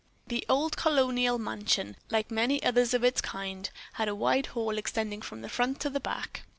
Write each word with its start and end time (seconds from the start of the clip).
The 0.29 0.43
old 0.49 0.77
colonial 0.77 1.37
mansion, 1.37 1.95
like 2.09 2.31
many 2.31 2.63
others 2.63 2.95
of 2.95 3.03
its 3.03 3.21
kind, 3.21 3.69
had 3.93 4.07
a 4.07 4.15
wide 4.15 4.47
hall 4.47 4.79
extending 4.79 5.21
from 5.21 5.41
the 5.43 5.47
front 5.47 5.79
to 5.81 5.91
the 5.91 5.99
back. 5.99 6.41